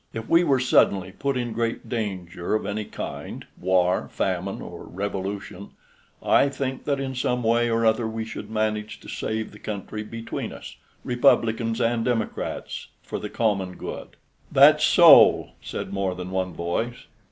[0.13, 5.73] If we were suddenly put in great danger of any kind, war, famine, or revolution,
[6.23, 10.01] I think that in some way or other we should manage to save the country
[10.01, 14.15] between us, Republicans and Democrats, for the common good."
[14.51, 17.05] "That's so!" said more than one voice.